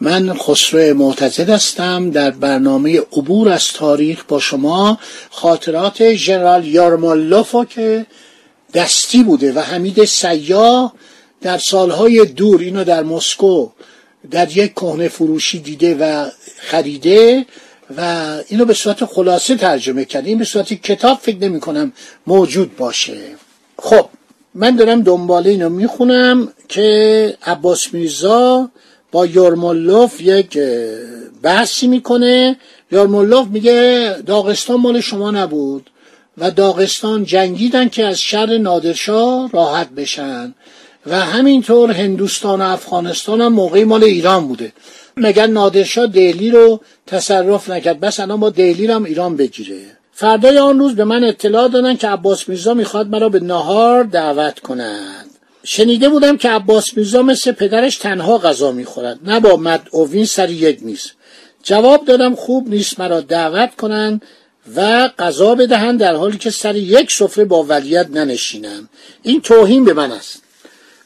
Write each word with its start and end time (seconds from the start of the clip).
من 0.00 0.34
خسرو 0.34 0.94
معتزد 0.94 1.50
هستم. 1.50 2.10
در 2.10 2.30
برنامه 2.30 3.00
عبور 3.00 3.48
از 3.48 3.72
تاریخ 3.72 4.24
با 4.28 4.40
شما 4.40 4.98
خاطرات 5.30 6.14
ژنرال 6.14 6.66
یارمالوفو 6.66 7.64
که 7.64 8.06
دستی 8.74 9.22
بوده 9.22 9.52
و 9.52 9.58
حمید 9.58 10.04
سیاه 10.04 10.94
در 11.40 11.58
سالهای 11.58 12.26
دور 12.26 12.60
اینو 12.60 12.84
در 12.84 13.02
مسکو 13.02 13.68
در 14.30 14.56
یک 14.56 14.72
کهنه 14.72 15.08
فروشی 15.08 15.58
دیده 15.58 15.94
و 15.94 16.30
خریده 16.56 17.46
و 17.96 18.28
اینو 18.48 18.64
به 18.64 18.74
صورت 18.74 19.04
خلاصه 19.04 19.56
ترجمه 19.56 20.04
کرده. 20.04 20.28
این 20.28 20.38
به 20.38 20.44
صورت 20.44 20.72
کتاب 20.72 21.18
فکر 21.18 21.38
نمی 21.38 21.60
کنم 21.60 21.92
موجود 22.26 22.76
باشه. 22.76 23.18
خب 23.78 24.06
من 24.54 24.76
دارم 24.76 25.02
دنباله 25.02 25.50
اینو 25.50 25.68
می‌خونم 25.68 26.52
که 26.68 27.36
عباس 27.42 27.94
میرزا 27.94 28.70
با 29.14 29.26
یارمولوف 29.26 30.20
یک 30.20 30.58
بحثی 31.42 31.86
می‌کنه. 31.86 32.56
یارمولوف 32.92 33.46
میگه 33.48 34.16
داغستان 34.26 34.80
مال 34.80 35.00
شما 35.00 35.30
نبود 35.30 35.90
و 36.38 36.50
داغستان 36.50 37.24
جنگیدن 37.24 37.88
که 37.88 38.04
از 38.04 38.20
شر 38.20 38.58
نادرشاه 38.58 39.50
راحت 39.52 39.90
بشن 39.90 40.54
و 41.06 41.20
همینطور 41.20 41.90
هندوستان 41.90 42.60
و 42.60 42.64
افغانستان 42.64 43.40
هم 43.40 43.52
موقعی 43.52 43.84
مال 43.84 44.04
ایران 44.04 44.48
بوده. 44.48 44.72
مگر 45.16 45.46
نادرشاه 45.46 46.06
دهلی 46.06 46.50
رو 46.50 46.80
تصرف 47.06 47.70
نکرد؟ 47.70 48.00
بس 48.00 48.20
الان 48.20 48.40
با 48.40 48.50
دهلی 48.50 48.86
هم 48.86 49.04
ایران 49.04 49.36
بگیره. 49.36 49.80
فردای 50.12 50.58
آن 50.58 50.78
روز 50.78 50.94
به 50.96 51.04
من 51.04 51.24
اطلاع 51.24 51.68
دادن 51.68 51.96
که 51.96 52.08
عباس 52.08 52.48
میرزا 52.48 52.74
می‌خواد 52.74 53.08
مرا 53.08 53.28
به 53.28 53.40
نهار 53.40 54.04
دعوت 54.04 54.60
کند. 54.60 55.30
شنیده 55.64 56.08
بودم 56.08 56.36
که 56.36 56.48
عباس 56.50 56.96
میرزا 56.96 57.22
مثل 57.22 57.52
پدرش 57.52 57.96
تنها 57.96 58.38
غذا 58.38 58.72
می‌خورد. 58.72 59.18
نه 59.22 59.40
با 59.40 59.56
مدعوین 59.56 60.24
سر 60.24 60.50
یک 60.50 60.82
میز. 60.82 61.10
جواب 61.62 62.04
دادم 62.04 62.34
خوب 62.34 62.68
نیست 62.68 63.00
مرا 63.00 63.20
دعوت 63.20 63.76
کنند 63.76 64.22
و 64.76 65.08
غذا 65.08 65.54
بدهند 65.54 66.00
در 66.00 66.16
حالی 66.16 66.38
که 66.38 66.50
سر 66.50 66.76
یک 66.76 67.12
سفره 67.12 67.44
با 67.44 67.62
ولیت 67.62 68.10
ننشینم. 68.10 68.88
این 69.22 69.40
توهین 69.40 69.84
به 69.84 69.92
من 69.92 70.12
است. 70.12 70.42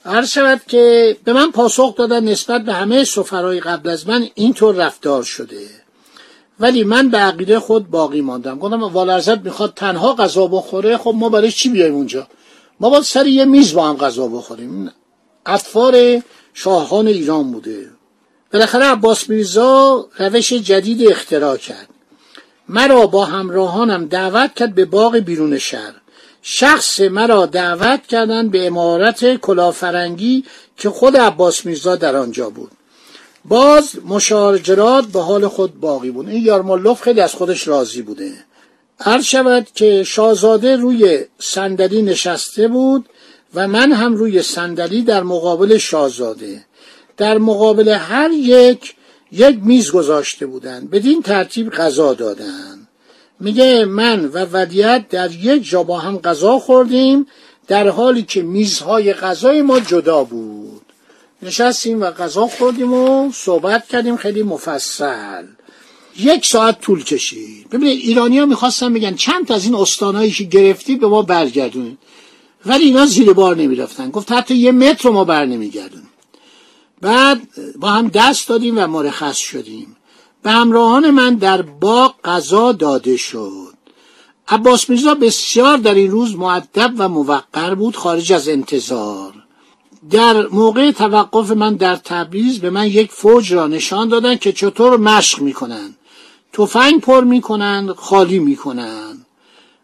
عرض 0.05 0.31
شود 0.31 0.61
که 0.69 1.17
به 1.25 1.33
من 1.33 1.51
پاسخ 1.51 1.97
دادن 1.97 2.25
نسبت 2.25 2.65
به 2.65 2.73
همه 2.73 3.05
سفرهای 3.05 3.61
قبل 3.61 3.89
از 3.89 4.09
من 4.09 4.29
اینطور 4.35 4.75
رفتار 4.75 5.23
شده. 5.23 5.67
ولی 6.61 6.85
من 6.85 7.09
به 7.09 7.19
عقیده 7.19 7.61
خود 7.61 7.91
باقی 7.91 8.21
ماندم. 8.21 8.59
گفتم 8.59 8.83
والرزت 8.83 9.39
می‌خواد 9.39 9.73
تنها 9.77 10.15
غذا 10.15 10.47
بخوره 10.47 10.97
خب 10.97 11.15
ما 11.17 11.29
برای 11.29 11.53
چی 11.53 11.69
بیایم 11.69 11.95
اونجا؟ 11.95 12.29
ما 12.81 12.91
باید 12.91 13.05
سر 13.05 13.27
یه 13.27 13.45
میز 13.45 13.75
با 13.75 13.89
هم 13.89 13.97
غذا 13.97 14.27
بخوریم. 14.29 14.91
اطفار 15.47 16.23
شاهان 16.55 17.07
ایران 17.07 17.53
بوده. 17.53 17.91
بالاخره 18.53 18.85
عباس 18.85 19.31
میرزا 19.31 20.07
روش 20.19 20.53
جدید 20.53 21.11
اختراع 21.11 21.57
کرد. 21.57 21.89
مرا 22.69 23.07
با 23.07 23.25
همراهانم 23.25 24.07
دعوت 24.07 24.55
کرد 24.55 24.75
به 24.75 24.85
باغ 24.85 25.17
بیرون 25.17 25.59
شهر. 25.59 25.95
شخص 26.43 27.01
مرا 27.01 27.47
دعوت 27.47 28.07
کردند 28.07 28.51
به 28.51 28.67
امارت 28.67 29.37
کلافرنگی 29.37 30.45
که 30.77 30.91
خود 30.91 31.17
عباس 31.17 31.67
میرزا 31.67 31.97
در 31.97 32.17
آنجا 32.17 32.51
بود. 32.51 32.71
باز 33.45 33.97
مشاجرات 34.07 35.05
به 35.05 35.21
حال 35.21 35.49
خود 35.49 35.81
باقی 35.81 36.11
بود. 36.11 36.29
این 36.29 36.45
یارمالوف 36.45 37.03
خیلی 37.03 37.21
از 37.21 37.35
خودش 37.35 37.69
راضی 37.69 38.03
بوده. 38.03 38.33
عرض 39.01 39.25
شود 39.25 39.67
که 39.75 40.05
شاهزاده 40.05 40.77
روی 40.77 41.25
صندلی 41.39 42.03
نشسته 42.03 42.69
بود 42.69 43.09
و 43.55 43.69
من 43.69 43.93
هم 43.93 44.15
روی 44.15 44.43
صندلی 44.43 45.03
در 45.03 45.23
مقابل 45.23 45.79
شاهزاده. 45.79 46.65
در 47.17 47.39
مقابل 47.39 47.89
هر 47.89 48.31
یک 48.31 48.95
یک 49.33 49.59
میز 49.63 49.91
گذاشته 49.91 50.47
بودند. 50.47 50.91
بدین 50.91 51.23
ترتیب 51.23 51.71
غذا 51.71 52.15
دادند. 52.15 52.89
میگه 53.41 53.85
من 53.85 54.25
و 54.25 54.47
ودیت 54.53 55.05
در 55.09 55.33
یک 55.33 55.69
جا 55.69 55.83
با 55.83 55.99
هم 55.99 56.19
غذا 56.19 56.59
خوردیم 56.59 57.27
در 57.67 57.89
حالی 57.89 58.23
که 58.23 58.43
میزهای 58.43 59.13
غذای 59.13 59.63
ما 59.63 59.81
جدا 59.81 60.25
بود. 60.25 60.83
نشستیم 61.43 62.01
و 62.01 62.11
غذا 62.11 62.47
خوردیم 62.47 62.95
و 62.95 63.33
صحبت 63.33 63.89
کردیم 63.89 64.17
خیلی 64.17 64.43
مفصل. 64.43 65.45
یک 66.17 66.47
ساعت 66.47 66.81
طول 66.81 67.05
کشید. 67.05 67.69
ببینید 67.71 68.01
ایرانی 68.01 68.39
ها 68.39 68.47
می‌خواستن 68.47 68.95
بگن 68.95 69.15
چند 69.15 69.53
از 69.53 69.65
این 69.65 69.75
استانهایی 69.75 70.31
که 70.31 70.45
گرفتی 70.45 70.97
به 70.97 71.07
ما 71.07 71.23
برگردونید. 71.23 71.99
ولی 72.67 72.85
اینا 72.85 73.07
زیر 73.07 73.33
بار 73.33 73.57
نمی‌رفتن. 73.57 74.11
گفت 74.11 74.33
حتی 74.33 74.55
یه 74.57 74.73
متر 74.73 75.11
ما 75.11 75.25
بر 75.25 75.45
نمیگردون 75.45 76.03
بعد 77.01 77.49
با 77.77 77.89
هم 77.89 78.09
دست 78.09 78.49
دادیم 78.49 78.79
و 78.79 78.87
مرخص 78.87 79.39
شدیم. 79.39 79.97
به 80.43 80.51
همراهان 80.51 81.11
من 81.11 81.35
در 81.35 81.63
باغ 81.63 82.15
غذا 82.25 82.73
داده 82.73 83.17
شد. 83.17 83.75
عباس 84.49 84.91
میرزا 84.91 85.15
بسیار 85.15 85.77
در 85.77 85.95
این 85.95 86.11
روز 86.11 86.37
معدب 86.37 86.93
و 86.99 87.09
موقر 87.09 87.75
بود 87.75 87.97
خارج 87.97 88.33
از 88.33 88.49
انتظار. 88.49 89.33
در 90.11 90.47
موقع 90.47 90.91
توقف 90.91 91.51
من 91.51 91.75
در 91.75 91.97
تبریز 91.97 92.59
به 92.59 92.71
من 92.71 92.87
یک 92.87 93.11
فوج 93.11 93.53
را 93.53 93.67
نشان 93.67 94.09
دادن 94.09 94.37
که 94.37 94.53
چطور 94.53 94.97
مشق 94.97 95.41
می‌کنن. 95.41 95.95
تفنگ 96.53 97.01
پر 97.01 97.25
می‌کنن 97.25 97.93
خالی 97.97 98.39
می‌کنن. 98.39 99.27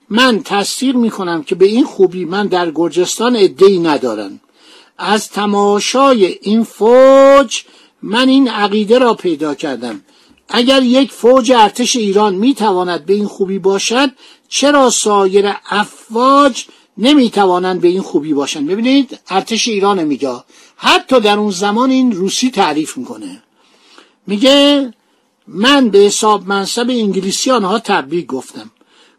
من 0.08 0.42
تصدیق 0.42 0.96
می‌کنم 0.96 1.42
که 1.42 1.54
به 1.54 1.66
این 1.66 1.84
خوبی 1.84 2.24
من 2.24 2.46
در 2.46 2.70
گرجستان 2.70 3.36
ادهی 3.36 3.78
ندارم. 3.78 4.40
از 4.98 5.28
تماشای 5.28 6.38
این 6.42 6.64
فوج 6.64 7.62
من 8.02 8.28
این 8.28 8.48
عقیده 8.48 8.98
را 8.98 9.14
پیدا 9.14 9.54
کردم. 9.54 10.00
اگر 10.48 10.82
یک 10.82 11.12
فوج 11.12 11.52
ارتش 11.52 11.96
ایران 11.96 12.34
می‌تواند 12.34 13.06
به 13.06 13.14
این 13.14 13.26
خوبی 13.26 13.58
باشد 13.58 14.10
چرا 14.48 14.90
سایر 14.90 15.52
افواج 15.70 16.64
نمی‌توانند 16.98 17.80
به 17.80 17.88
این 17.88 18.02
خوبی 18.02 18.34
باشند؟ 18.34 18.66
ببینید 18.66 19.18
ارتش 19.30 19.68
ایران 19.68 20.04
میگه 20.04 20.34
حتی 20.76 21.20
در 21.20 21.38
اون 21.38 21.50
زمان 21.50 21.90
این 21.90 22.12
روسی 22.12 22.50
تعریف 22.50 22.96
می‌کنه. 22.96 23.42
میگه 24.26 24.92
من 25.48 25.88
به 25.88 25.98
حساب 25.98 26.48
منصب 26.48 26.86
انگلیسی 26.90 27.50
آنها 27.50 27.78
تبریک 27.78 28.26
گفتم. 28.26 28.70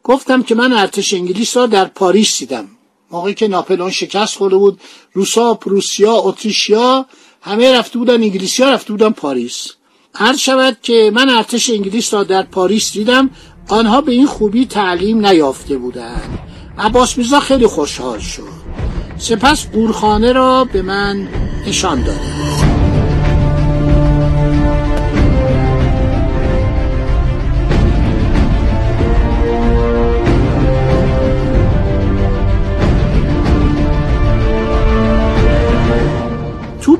گفتم 0.04 0.44
که 0.44 0.56
من 0.56 0.74
ارتش 0.74 1.14
انگلیس 1.14 1.58
را 1.58 1.66
در 1.66 1.86
پاریس 1.86 2.40
دیدم. 2.40 2.68
موقعی 3.12 3.34
که 3.34 3.48
ناپلئون 3.48 3.92
شکست 3.92 4.38
خورده 4.38 4.56
بود 4.56 4.80
روسا 5.14 5.54
پروسیا 5.54 6.14
اتریشیا 6.14 7.06
همه 7.42 7.74
رفته 7.74 8.00
بودن 8.00 8.14
انگلیسی 8.14 8.64
ها 8.64 8.70
رفته 8.70 8.92
بودن 8.92 9.10
پاریس. 9.10 9.72
عرض 10.14 10.36
شود 10.36 10.78
که 10.82 11.12
من 11.14 11.30
ارتش 11.30 11.70
انگلیس 11.70 12.14
را 12.14 12.24
در 12.24 12.44
پاریس 12.44 12.92
دیدم 12.92 13.30
آنها 13.68 14.02
به 14.02 14.12
این 14.12 14.26
خوبی 14.26 14.66
تعلیم 14.66 15.26
نیافته 15.26 15.78
بودند. 15.78 16.40
عباس 16.78 17.18
میرزا 17.18 17.40
خیلی 17.40 17.68
خوشحال 17.68 18.20
شد. 18.20 18.66
سپس 19.18 19.68
قورخانه 19.68 20.32
را 20.32 20.64
به 20.64 20.82
من 20.82 21.28
نشان 21.68 22.04
داد. 22.04 22.65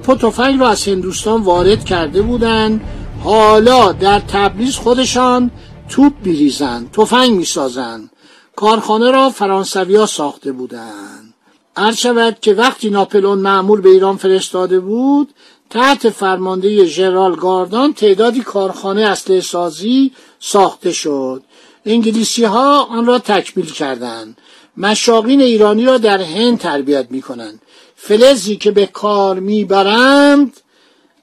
توپ 0.06 0.24
و 0.24 0.30
تفنگ 0.30 0.60
را 0.60 0.70
از 0.70 0.88
هندوستان 0.88 1.42
وارد 1.42 1.86
کرده 1.86 2.22
بودند 2.22 2.82
حالا 3.24 3.92
در 3.92 4.20
تبریز 4.20 4.76
خودشان 4.76 5.52
توپ 5.90 6.14
میریزند 6.24 6.92
تفنگ 6.92 7.32
می‌سازند 7.32 8.10
کارخانه 8.56 9.12
را 9.12 9.30
فرانسویا 9.30 10.06
ساخته 10.06 10.52
بودند 10.52 11.34
عرض 11.76 11.98
شود 11.98 12.38
که 12.42 12.54
وقتی 12.54 12.90
ناپلون 12.90 13.40
معمول 13.40 13.82
به 13.82 13.90
ایران 13.90 14.18
فرستاده 14.18 14.80
بود 14.80 15.30
تحت 15.70 16.10
فرمانده 16.10 16.86
ژنرال 16.86 17.36
گاردان 17.36 17.94
تعدادی 17.94 18.42
کارخانه 18.42 19.02
اصله 19.02 19.42
سازی 19.42 20.12
ساخته 20.40 20.92
شد. 20.92 21.44
انگلیسی 21.86 22.44
ها 22.44 22.84
آن 22.84 23.06
را 23.06 23.20
تکمیل 23.20 23.72
کردند. 23.72 24.38
مشاقین 24.78 25.42
ایرانی 25.42 25.86
را 25.86 25.98
در 25.98 26.22
هند 26.22 26.60
تربیت 26.60 27.08
می‌کنند. 27.10 27.62
فلزی 28.08 28.56
که 28.56 28.72
به 28.72 28.86
کار 28.86 29.40
می‌برند 29.40 30.54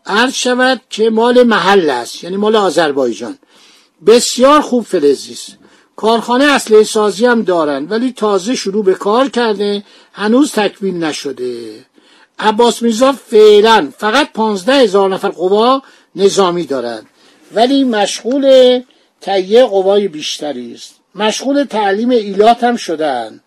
عرض 0.07 0.35
شود 0.35 0.81
که 0.91 1.11
مال 1.11 1.43
محل 1.43 1.91
است 1.91 2.25
یعنی 2.25 2.37
مال 2.37 2.57
آذربایجان. 2.57 3.39
بسیار 4.07 4.61
خوب 4.61 4.85
فلزی 4.85 5.33
است. 5.33 5.57
کارخانه 5.97 6.45
اصله 6.45 6.85
سازی 6.85 7.27
هم 7.27 7.43
دارند 7.43 7.91
ولی 7.91 8.13
تازه 8.13 8.55
شروع 8.55 8.85
به 8.85 8.95
کار 8.95 9.29
کرده 9.29 9.85
هنوز 10.13 10.53
تکمیل 10.53 11.05
نشده. 11.05 11.87
عباس 12.39 12.83
میرزا 12.83 13.13
فعلا 13.13 13.93
فقط 13.99 14.33
پانزده 14.33 14.75
هزار 14.75 15.09
نفر 15.09 15.29
قوا 15.29 15.83
نظامی 16.17 16.65
دارند 16.65 17.07
ولی 17.55 17.85
مشغول 17.85 18.81
تهیه 19.21 19.65
قوای 19.65 20.09
بیشتری 20.09 20.75
است. 20.75 20.95
مشغول 21.15 21.65
تعلیم 21.65 22.11
ایلات 22.11 22.65
هم 22.65 22.77
شدن. 22.77 23.41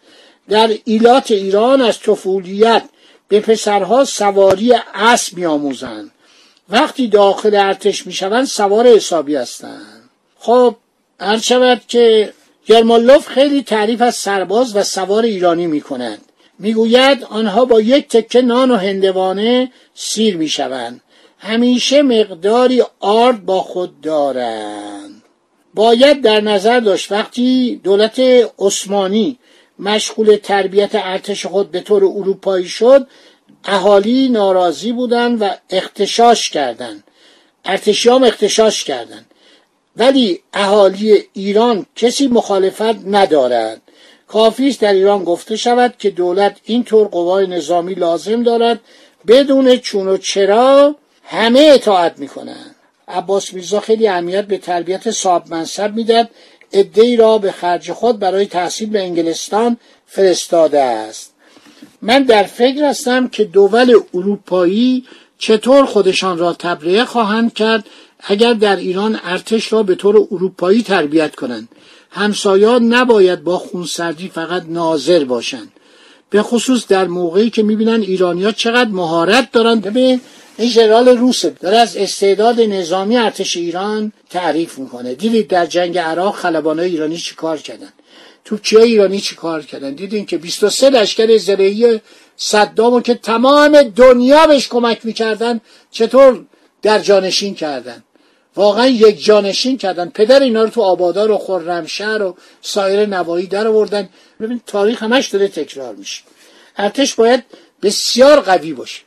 در 0.50 0.70
ایلات 0.86 1.32
ایران 1.32 1.82
از 1.82 2.00
طفولیت 2.00 2.84
به 3.28 3.40
پسرها 3.40 4.06
سواری 4.06 4.74
اسب 4.94 5.38
میآموزند. 5.38 6.12
وقتی 6.70 7.08
داخل 7.08 7.56
ارتش 7.56 8.08
می‌شوند 8.08 8.46
سوار 8.46 8.88
حسابی 8.88 9.36
هستند. 9.36 10.10
خب 10.40 10.76
هر 11.20 11.38
شود 11.38 11.82
که 11.88 12.34
گرمالوف 12.66 13.28
خیلی 13.28 13.64
تعریف 13.64 14.02
از 14.02 14.16
سرباز 14.16 14.76
و 14.76 14.84
سوار 14.84 15.24
ایرانی 15.24 15.68
می 15.68 15.82
کند 15.82 16.22
می‌گوید 16.60 17.24
آنها 17.24 17.66
با 17.66 17.82
یک 17.82 18.08
تکه 18.08 18.42
نان 18.42 18.72
و 18.72 18.76
هندوانه 18.76 19.72
سیر 19.96 20.38
می‌شوند. 20.38 21.02
همیشه 21.40 22.02
مقداری 22.02 22.84
آرد 23.00 23.46
با 23.46 23.62
خود 23.62 24.02
دارند. 24.02 25.22
باید 25.74 26.22
در 26.22 26.42
نظر 26.42 26.80
داشت 26.80 27.12
وقتی 27.12 27.82
دولت 27.84 28.20
عثمانی 28.60 29.38
مشغول 29.80 30.36
تربیت 30.36 30.90
ارتش 30.94 31.46
خود 31.46 31.72
به 31.72 31.80
طور 31.80 32.06
اروپایی 32.06 32.66
شد 32.66 33.08
اهالی 33.64 34.30
ناراضی 34.30 34.92
بودند 34.92 35.42
و 35.42 35.50
اختشاش 35.70 36.50
کردند. 36.50 37.04
ارتشیام 37.66 38.24
اختشاش 38.24 38.84
کردند. 38.84 39.26
ولی 39.98 40.40
اهالی 40.54 41.24
ایران 41.34 41.86
کسی 41.96 42.28
مخالفت 42.28 43.08
ندارد. 43.08 43.82
کافی 44.28 44.68
است 44.70 44.82
در 44.82 44.94
ایران 44.94 45.24
گفته 45.24 45.56
شود 45.56 45.96
که 46.00 46.10
دولت 46.10 46.58
اینطور 46.64 47.08
قوای 47.08 47.48
نظامی 47.48 47.94
لازم 47.94 48.44
دارد 48.44 48.80
بدون 49.28 49.78
چون 49.78 50.08
و 50.08 50.18
چرا 50.18 50.96
همه 51.24 51.70
اطاعت 51.74 52.20
می‌کنند. 52.20 52.76
عباس 53.08 53.54
میرزا 53.54 53.80
خیلی 53.80 54.08
اهمیت 54.08 54.46
به 54.46 54.58
تربیت 54.58 55.12
صاحب 55.12 55.44
منصب 55.50 55.96
می‌داد 55.96 56.30
ای 56.72 57.16
را 57.16 57.38
به 57.38 57.52
خرج 57.52 57.92
خود 57.92 58.20
برای 58.20 58.46
تحصیل 58.46 58.90
به 58.90 59.04
انگلستان 59.04 59.78
فرستاده 60.08 60.82
است. 60.82 61.34
من 62.02 62.24
در 62.24 62.44
فکر 62.44 62.84
هستم 62.84 63.28
که 63.28 63.44
دول 63.44 64.00
اروپایی 64.14 65.06
چطور 65.38 65.86
خودشان 65.86 66.38
را 66.38 66.54
تبرئه 66.54 67.06
خواهند 67.06 67.54
کرد 67.54 67.86
اگر 68.20 68.54
در 68.54 68.76
ایران 68.76 69.20
ارتش 69.24 69.74
را 69.74 69.84
به 69.84 69.96
طور 69.96 70.28
اروپایی 70.32 70.84
تربیت 70.84 71.36
کنند. 71.36 71.70
همسایان 72.12 72.94
نباید 72.94 73.44
با 73.44 73.58
خونسردی 73.58 74.30
فقط 74.30 74.64
ناظر 74.70 75.24
باشند. 75.24 75.72
به 76.30 76.42
خصوص 76.42 76.88
در 76.88 77.08
موقعی 77.08 77.50
که 77.50 77.64
می‌بینن 77.64 78.02
ایرانیا 78.02 78.52
چقدر 78.52 78.90
مهارت 78.90 79.52
دارن 79.52 79.80
ببین 79.80 80.22
این 80.58 80.70
ژنرال 80.70 81.08
روسه 81.08 81.50
داره 81.50 81.78
از 81.78 81.98
استعداد 81.98 82.62
نظامی 82.62 83.18
ارتش 83.18 83.58
ایران 83.58 84.12
تعریف 84.30 84.78
می‌کنه. 84.78 85.16
دیدید 85.16 85.48
در 85.48 85.66
جنگ 85.66 85.98
عراق 85.98 86.36
خلبانای 86.36 86.90
ایرانی 86.90 87.18
چیکار 87.18 87.58
کردن؟ 87.58 87.94
توپچی 88.46 88.78
ایرانی 88.78 89.20
چیکار 89.20 89.62
کردن؟ 89.62 89.94
دیدین 89.94 90.26
که 90.26 90.38
23 90.38 90.90
لشکر 90.90 91.38
زرهی 91.38 92.02
صدامو 92.38 93.02
که 93.02 93.16
تمام 93.16 93.82
دنیا 93.82 94.48
بهش 94.48 94.68
کمک 94.68 95.06
می‌کردن 95.06 95.62
چطور 95.92 96.46
در 96.82 97.00
جانشین 97.00 97.56
کردن؟ 97.56 98.04
واقعا 98.56 98.88
یک 98.88 99.26
جانشین 99.26 99.78
کردن. 99.78 100.10
پدر 100.10 100.40
اینا 100.40 100.64
رو 100.64 100.70
تو 100.70 100.82
آبادار 100.82 101.32
و 101.32 101.38
خرمشهر 101.38 102.22
و 102.22 102.38
سایر 102.62 103.06
نواحی 103.06 103.48
در 103.48 103.68
آوردن. 103.68 104.10
ببین 104.40 104.62
تاریخ 104.68 105.04
همش 105.04 105.28
داره 105.28 105.48
تکرار 105.48 105.96
میشه. 105.96 106.22
ارتش 106.78 107.16
باید 107.16 107.44
بسیار 107.82 108.42
قوی 108.42 108.74
باشه. 108.74 109.02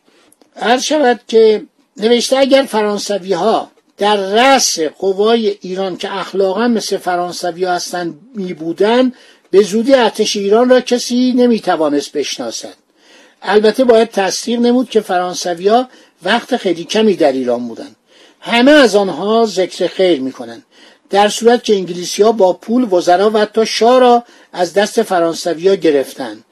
هر 0.60 0.78
شود 0.78 1.20
که 1.28 1.62
نوشته 1.96 2.38
اگر 2.38 2.62
فرانسوی 2.62 3.32
ها 3.32 3.70
در 3.98 4.16
رأس 4.16 4.78
قوای 4.80 5.58
ایران 5.60 5.96
که 5.96 6.16
اخلاقا 6.16 6.68
مثل 6.68 6.96
فرانسوی 6.96 7.64
ها 7.64 7.72
هستند 7.72 8.20
می 8.34 8.52
بودن 8.52 9.12
به 9.50 9.62
زودی 9.62 9.94
ارتش 9.94 10.36
ایران 10.36 10.68
را 10.68 10.80
کسی 10.80 11.32
نمی 11.36 11.60
توانست 11.60 12.12
بشناسد. 12.12 12.74
البته 13.42 13.84
باید 13.84 14.10
تصدیق 14.10 14.60
نمود 14.60 14.90
که 14.90 15.00
فرانسوی 15.00 15.68
ها 15.68 15.88
وقت 16.22 16.56
خیلی 16.56 16.84
کمی 16.84 17.14
در 17.14 17.32
ایران 17.32 17.68
بودند. 17.68 17.96
همه 18.40 18.70
از 18.70 18.96
آنها 18.96 19.46
ذکر 19.46 19.86
خیر 19.86 20.20
می‌کنند. 20.20 20.64
در 21.10 21.28
صورت 21.28 21.64
که 21.64 21.74
انگلیسی 21.74 22.22
ها 22.22 22.32
با 22.32 22.52
پول 22.52 22.92
وزرا 22.92 23.30
و 23.30 23.38
حتی 23.38 23.66
شاه 23.66 23.98
را 23.98 24.24
از 24.52 24.74
دست 24.74 25.02
فرانسوی 25.02 25.68
ها 25.68 25.74
گرفتند. 25.74 26.44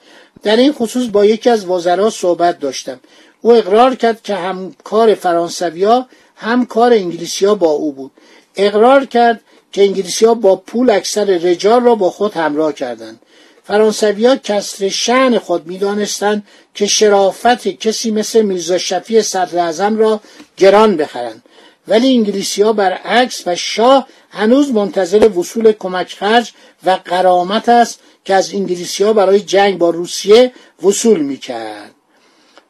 در 0.42 0.56
این 0.56 0.72
خصوص 0.72 1.06
با 1.06 1.24
یکی 1.24 1.50
از 1.50 1.66
وزرا 1.66 2.10
صحبت 2.10 2.58
داشتم. 2.58 3.00
او 3.46 3.54
اقرار 3.54 3.94
کرد 3.94 4.22
که 4.22 4.34
هم 4.34 4.74
کار 4.84 5.14
فرانسوی 5.14 5.84
ها 5.84 6.06
هم 6.36 6.66
کار 6.66 6.92
انگلیسی 6.92 7.46
ها 7.46 7.54
با 7.54 7.70
او 7.70 7.92
بود. 7.92 8.10
اقرار 8.56 9.04
کرد 9.04 9.40
که 9.72 9.82
انگلیسی 9.82 10.26
ها 10.26 10.34
با 10.34 10.56
پول 10.56 10.90
اکثر 10.90 11.24
رجال 11.24 11.82
را 11.82 11.94
با 11.94 12.10
خود 12.10 12.34
همراه 12.34 12.72
کردند. 12.72 13.20
فرانسوی 13.64 14.26
ها 14.26 14.36
کسر 14.36 14.88
شعن 14.88 15.38
خود 15.38 15.66
می‌دانستند 15.66 16.46
که 16.74 16.86
شرافت 16.86 17.68
کسی 17.68 18.10
مثل 18.10 18.42
میرزا 18.42 18.78
شفی 18.78 19.22
صدر 19.22 19.90
را 19.90 20.20
گران 20.56 20.96
بخرند. 20.96 21.42
ولی 21.88 22.14
انگلیسی 22.16 22.62
ها 22.62 22.72
برعکس 22.72 23.42
و 23.46 23.56
شاه 23.56 24.08
هنوز 24.30 24.70
منتظر 24.70 25.28
وصول 25.28 25.72
کمک 25.72 26.14
خرج 26.14 26.52
و 26.84 26.98
قرامت 27.04 27.68
است 27.68 28.00
که 28.24 28.34
از 28.34 28.54
انگلیسی 28.54 29.04
ها 29.04 29.12
برای 29.12 29.40
جنگ 29.40 29.78
با 29.78 29.90
روسیه 29.90 30.52
وصول 30.82 31.20
می‌کرد. 31.20 31.90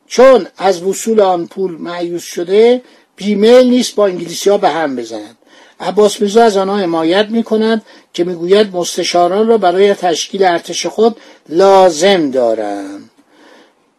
چون 0.06 0.46
از 0.58 0.82
وصول 0.82 1.20
آن 1.20 1.46
پول 1.46 1.72
معیوس 1.72 2.25
شده 2.25 2.82
بیمیل 3.16 3.66
نیست 3.66 3.94
با 3.94 4.06
انگلیسی 4.06 4.50
ها 4.50 4.58
به 4.58 4.68
هم 4.68 4.96
بزنند. 4.96 5.36
عباس 5.80 6.20
میرزا 6.20 6.42
از 6.42 6.56
آنها 6.56 6.76
حمایت 6.76 7.26
می 7.30 7.42
کند 7.42 7.82
که 8.12 8.25
می‌گوید 8.25 8.76
مستشاران 8.76 9.46
را 9.48 9.58
برای 9.58 9.94
تشکیل 9.94 10.44
ارتش 10.44 10.86
خود 10.86 11.16
لازم 11.48 12.30
دارند. 12.30 13.10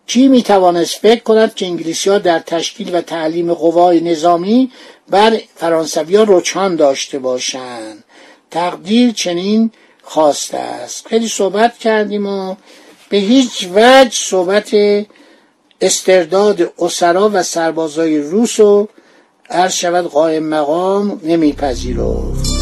کی 0.07 0.27
می 0.27 0.43
توانست 0.43 0.95
فکر 0.95 1.23
کند 1.23 1.55
که 1.55 1.65
انگلیسی 1.65 2.09
ها 2.09 2.17
در 2.17 2.39
تشکیل 2.39 2.95
و 2.95 3.01
تعلیم 3.01 3.53
قوای 3.53 4.01
نظامی 4.01 4.71
بر 5.09 5.39
فرانسوی 5.55 6.15
ها 6.15 6.25
رچان 6.27 6.75
داشته 6.75 7.19
باشند؟ 7.19 8.03
تقدیر 8.51 9.11
چنین 9.11 9.71
خواسته 10.03 10.57
است. 10.57 11.07
خیلی 11.07 11.27
صحبت 11.27 11.77
کردیم 11.77 12.25
و 12.25 12.55
به 13.09 13.17
هیچ 13.17 13.67
وجه 13.75 14.11
صحبت 14.11 14.75
استرداد 15.81 16.73
اسرا 16.79 17.29
و 17.33 17.43
سربازای 17.43 18.17
روس 18.19 18.59
و 18.59 18.87
عرض 19.49 19.73
شود 19.73 20.05
قائم 20.05 20.43
مقام 20.43 21.21
نمیپذیرفت. 21.23 22.56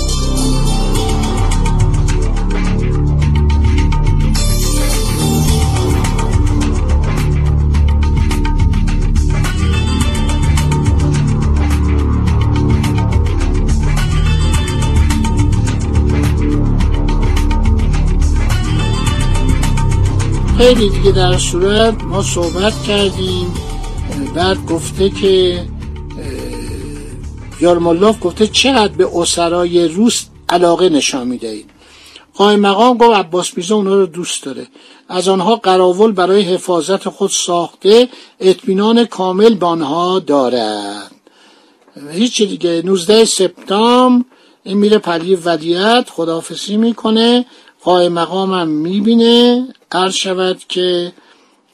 خیلی 20.58 20.90
دیگه 20.90 21.12
در 21.12 21.38
صورت 21.38 22.04
ما 22.04 22.24
صحبت 22.24 22.84
کردیم 22.88 23.54
بعد 24.36 24.66
گفته 24.66 25.10
که 25.10 25.66
یارمالوف 27.62 28.18
گفته 28.22 28.48
چقدر 28.48 28.94
به 28.94 29.10
اسرای 29.16 29.88
روس 29.88 30.26
علاقه 30.50 30.90
نشان 30.90 31.28
می‌دهید 31.28 31.70
قای 32.34 32.56
مقام 32.56 32.98
گفت 32.98 33.18
عباس 33.18 33.58
میزا 33.58 33.76
اونا 33.76 33.96
رو 33.96 34.06
دوست 34.06 34.44
داره. 34.44 34.68
از 35.10 35.28
آنها 35.28 35.56
قراول 35.56 36.12
برای 36.12 36.42
حفاظت 36.42 37.10
خود 37.10 37.30
ساخته 37.30 38.10
اطمینان 38.40 39.06
کامل 39.06 39.56
به 39.56 39.66
آنها 39.66 40.20
دارد. 40.20 41.12
هیچ 42.12 42.42
دیگه. 42.42 42.82
19 42.86 43.26
سپتامبر 43.26 44.26
این 44.64 44.78
میره 44.78 44.98
پلی 44.98 45.36
ولیت 45.36 46.10
خداحافظی 46.10 46.78
می‌کنه 46.78 47.46
قای 47.84 48.10
مقامم 48.10 48.68
می‌بینه. 48.68 49.68
عرض 49.96 50.14
شود 50.14 50.62
که 50.70 51.14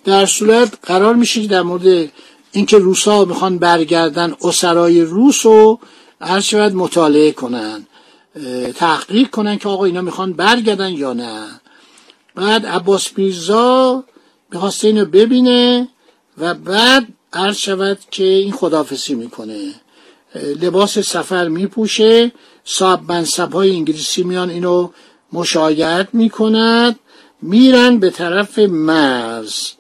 در 0.05 0.25
صورت 0.25 0.77
قرار 0.83 1.15
میشه 1.15 1.41
که 1.41 1.47
در 1.47 1.61
مورد 1.61 2.11
اینکه 2.51 2.77
روسا 2.77 3.25
می‌خوان 3.25 3.57
برگردن 3.57 4.35
اسرای 4.41 5.01
روس 5.01 5.45
رو 5.45 5.79
عرض 6.21 6.43
شود 6.43 6.75
مطالعه 6.75 7.31
کنن 7.31 7.87
تحقیق 8.75 9.29
کنن 9.29 9.57
که 9.57 9.69
آقا 9.69 9.85
اینا 9.85 10.01
می‌خوان 10.01 10.33
برگردن 10.33 10.91
یا 10.91 11.13
نه. 11.13 11.61
بعد 12.35 12.65
عباس 12.65 13.17
میرزا 13.17 14.03
می‌خواسته 14.51 14.87
اینو 14.87 15.05
ببینه 15.05 15.87
و 16.37 16.53
بعد 16.53 17.07
عرض 17.33 17.57
شود 17.57 17.99
که 18.11 18.23
این 18.23 18.51
خدافسی 18.51 19.13
می‌کنه. 19.13 19.73
لباس 20.61 20.99
سفر 20.99 21.47
میپوشه 21.47 22.31
صاحب 22.65 23.11
منصب 23.11 23.53
های 23.53 23.75
انگلیسی 23.75 24.23
میان 24.23 24.49
اینو 24.49 24.89
مشایعت 25.33 26.07
می‌کند 26.13 26.99
میرن 27.41 27.98
به 27.98 28.10
طرف 28.10 28.60
مرز. 28.60 29.71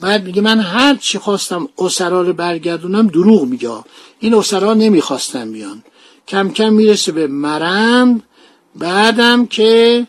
بعد 0.00 0.24
میگه 0.24 0.42
من 0.42 0.60
هر 0.60 0.96
چی 0.96 1.18
خواستم 1.18 1.68
اسرا 1.78 2.22
رو 2.22 2.32
برگردونم 2.32 3.06
دروغ 3.06 3.42
میگه. 3.44 3.84
این 4.20 4.34
اسرا 4.34 4.74
نمی‌خواستم 4.74 5.52
بیان. 5.52 5.82
کم 6.28 6.50
کم 6.50 6.72
می‌رسه 6.72 7.12
به 7.12 7.26
مرند 7.26 8.22
بعدم 8.76 9.46
که 9.46 10.06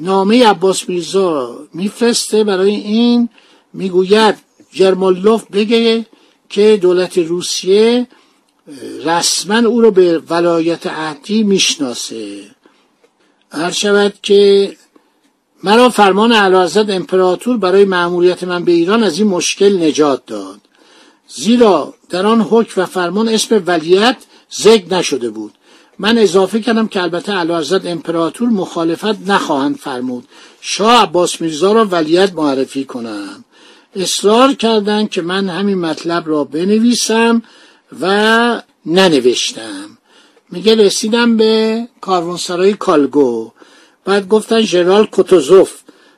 نامه 0.00 0.46
عباس 0.46 0.88
میرزا 0.88 1.58
میفرسته 1.74 2.44
برای 2.44 2.74
این. 2.74 3.28
می‌گوید 3.72 4.34
جرمالوف 4.72 5.44
بگه 5.52 6.06
که 6.48 6.78
دولت 6.82 7.18
روسیه 7.18 8.06
رسما 9.04 9.58
او 9.58 9.80
رو 9.80 9.90
به 9.90 10.18
ولایت 10.18 10.86
عهدی 10.86 11.42
می‌شناسه. 11.42 12.40
هر 13.52 13.70
شود 13.70 14.14
که 14.22 14.72
مرا 15.66 15.88
فرمان 15.88 16.32
اعلیحضرت 16.32 16.90
امپراتور 16.90 17.56
برای 17.56 17.84
معمولیت 17.84 18.44
من 18.44 18.64
به 18.64 18.72
ایران 18.72 19.02
از 19.02 19.18
این 19.18 19.28
مشکل 19.28 19.82
نجات 19.82 20.26
داد. 20.26 20.60
زیرا 21.28 21.94
در 22.08 22.26
آن 22.26 22.40
حکم 22.40 22.80
و 22.80 22.86
فرمان 22.86 23.28
اسم 23.28 23.62
ولیت 23.66 24.16
ذکر 24.60 24.94
نشده 24.94 25.30
بود. 25.30 25.52
من 25.98 26.18
اضافه 26.18 26.60
کردم 26.60 26.88
که 26.88 27.02
البته 27.02 27.32
اعلیحضرت 27.32 27.86
امپراتور 27.86 28.48
مخالفت 28.48 29.30
نخواهند 29.30 29.76
فرمود. 29.76 30.24
شاه 30.60 31.02
عباس 31.02 31.40
میرزا 31.40 31.72
را 31.72 31.84
ولیت 31.84 32.32
معرفی 32.34 32.84
کنم. 32.84 33.44
اصرار 33.96 34.52
کردند 34.52 35.10
که 35.10 35.22
من 35.22 35.48
همین 35.48 35.78
مطلب 35.78 36.28
را 36.28 36.44
بنویسم 36.44 37.42
و 38.00 38.62
ننوشتم. 38.86 39.98
میگه 40.50 40.74
رسیدم 40.74 41.36
به 41.36 41.88
کاروانسرای 42.00 42.72
کالگو. 42.72 43.52
بعد 44.06 44.28
گفتن 44.28 44.60
ژنرال 44.60 45.06
کوتوزوف 45.06 45.72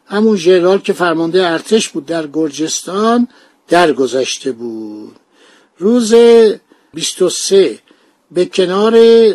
همون 0.06 0.36
ژنرال 0.36 0.78
که 0.78 0.92
فرمانده 0.92 1.46
ارتش 1.46 1.88
بود 1.88 2.06
در 2.06 2.26
گرجستان 2.26 3.28
درگذشته 3.68 4.52
بود. 4.52 5.16
روز 5.78 6.14
23 6.94 7.78
به 8.30 8.46
کنار 8.46 8.92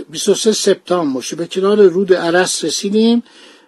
23 0.09 0.51
سپتامبر 0.51 1.21
به 1.37 1.47
کنار 1.47 1.81
رود 1.81 2.13
عرس 2.13 2.63
رسیدیم. 2.63 3.23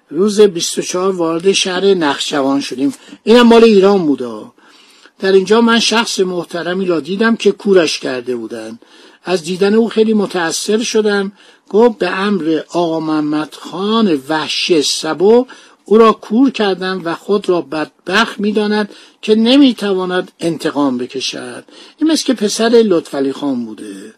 روز 0.10 0.42
24 0.42 1.12
وارد 1.12 1.52
شهر 1.52 1.86
نخجوان 1.86 2.62
شدیم. 2.62 2.94
اینم 3.24 3.48
مال 3.48 3.64
ایران 3.64 4.06
بوده 4.06 4.52
در 5.20 5.32
اینجا 5.32 5.62
من 5.62 5.80
شخص 5.80 6.20
محترمی 6.20 6.86
را 6.86 7.00
دیدم 7.00 7.36
که 7.36 7.52
کورش 7.52 8.00
کرده 8.00 8.36
بودن. 8.36 8.80
از 9.26 9.44
دیدن 9.44 9.74
او 9.74 9.90
خیلی 9.90 10.14
متأثر 10.14 10.84
شدم. 10.84 11.32
گفت 11.70 11.98
به 11.98 12.20
امر 12.20 12.62
آقا 12.70 13.00
محمد 13.00 13.54
خان 13.54 14.22
وحشی 14.30 14.82
سبو 14.82 15.46
او 15.86 15.98
را 15.98 16.12
کور 16.12 16.52
کردم 16.52 17.02
و 17.06 17.16
خود 17.16 17.50
را 17.50 17.62
بدبخت 17.62 18.40
می‌داند 18.40 18.90
که 19.22 19.36
نمی‌تواند 19.36 20.32
انتقام 20.40 20.98
بکشد. 20.98 21.64
این 21.98 22.12
مثل 22.12 22.26
که 22.26 22.34
پسر 22.34 22.70
لطفعلی 22.70 23.32
خان 23.32 23.66
بوده. 23.66 24.14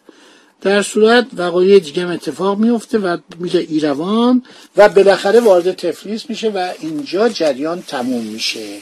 در 0.60 0.82
صورت 0.82 1.26
وقایع 1.36 1.78
دیگه 1.78 2.06
اتفاق 2.06 2.58
میفته 2.58 2.98
و 2.98 3.16
میره 3.38 3.60
ایروان 3.60 4.42
و 4.76 4.88
بالاخره 4.88 5.40
وارد 5.40 5.72
تفلیس 5.72 6.30
میشه 6.30 6.48
و 6.48 6.68
اینجا 6.80 7.28
جریان 7.28 7.82
تموم 7.86 8.24
میشه. 8.24 8.78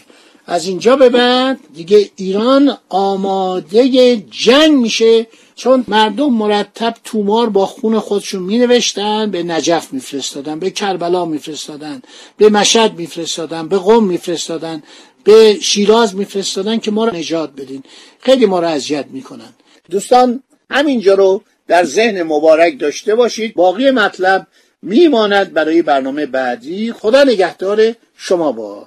از 0.47 0.67
اینجا 0.67 0.97
به 0.97 1.09
بعد 1.09 1.61
دیگه 1.75 2.11
ایران 2.17 2.77
آماده 2.89 4.17
جنگ 4.31 4.73
میشه 4.73 5.27
چون 5.57 5.85
مردم 5.89 6.33
مرتب 6.33 6.95
تومار 7.05 7.51
با 7.51 7.67
خون 7.67 7.99
خودشون 7.99 8.43
می 8.43 8.59
نوشتن 8.59 9.31
به 9.31 9.43
نجف 9.43 9.93
میفرستادن 9.93 10.59
به 10.59 10.71
کربلا 10.71 11.25
میفرستادن 11.25 12.03
به 12.37 12.49
مشهد 12.49 12.95
میفرستادن 12.95 13.69
به 13.69 13.79
قم 13.79 14.05
میفرستادن 14.05 14.83
به 15.25 15.59
شیراز 15.61 16.15
میفرستادن 16.15 16.79
که 16.79 16.91
ما 16.91 17.05
رو 17.05 17.17
نجات 17.17 17.53
بدین. 17.57 17.83
خیلی 18.21 18.47
ما 18.47 18.61
رو 18.61 18.69
اذیت 18.69 19.07
می‌کنن. 19.11 19.55
دوستان 19.91 20.43
همینجا 20.71 21.15
رو 21.15 21.43
در 21.69 21.85
ذهن 21.85 22.23
مبارک 22.23 22.79
داشته 22.79 23.15
باشید. 23.15 23.55
باقی 23.55 23.91
مطلب 23.91 24.47
میماند 24.83 25.53
برای 25.53 25.83
برنامه 25.83 26.27
بعدی. 26.27 26.93
خدا 26.93 27.25
نگهدار 27.25 27.95
شما 28.17 28.53
با 28.53 28.87